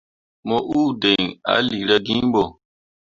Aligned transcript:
Mo 0.47 0.57
uu 0.79 0.89
diŋ 1.01 1.23
ah 1.53 1.61
lira 1.67 1.95
gin 2.05 2.23
bo. 2.33 2.43